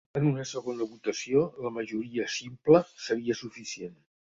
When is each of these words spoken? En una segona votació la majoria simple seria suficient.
En 0.19 0.27
una 0.27 0.45
segona 0.51 0.87
votació 0.93 1.43
la 1.67 1.73
majoria 1.77 2.27
simple 2.39 2.83
seria 3.07 3.39
suficient. 3.45 3.97